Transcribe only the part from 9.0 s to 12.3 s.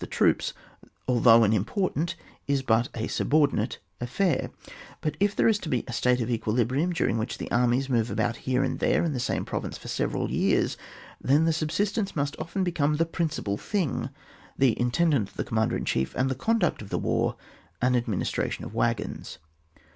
in the same province for several years, then the subsistence